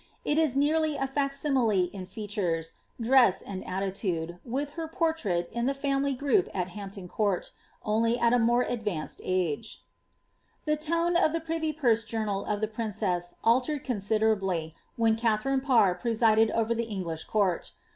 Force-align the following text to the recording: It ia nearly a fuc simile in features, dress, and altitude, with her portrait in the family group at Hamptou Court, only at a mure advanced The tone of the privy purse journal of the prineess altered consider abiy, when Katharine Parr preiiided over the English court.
It 0.25 0.39
ia 0.39 0.49
nearly 0.57 0.95
a 0.97 1.05
fuc 1.07 1.31
simile 1.31 1.87
in 1.93 2.07
features, 2.07 2.73
dress, 2.99 3.39
and 3.43 3.63
altitude, 3.67 4.39
with 4.43 4.71
her 4.71 4.87
portrait 4.87 5.47
in 5.51 5.67
the 5.67 5.75
family 5.75 6.15
group 6.15 6.49
at 6.55 6.69
Hamptou 6.69 7.07
Court, 7.07 7.51
only 7.85 8.17
at 8.17 8.33
a 8.33 8.39
mure 8.39 8.63
advanced 8.63 9.19
The 9.23 10.75
tone 10.79 11.15
of 11.15 11.33
the 11.33 11.39
privy 11.39 11.71
purse 11.71 12.03
journal 12.03 12.43
of 12.45 12.61
the 12.61 12.67
prineess 12.67 13.35
altered 13.43 13.83
consider 13.83 14.35
abiy, 14.35 14.73
when 14.95 15.15
Katharine 15.15 15.61
Parr 15.61 15.93
preiiided 15.93 16.49
over 16.49 16.73
the 16.73 16.85
English 16.85 17.25
court. 17.25 17.73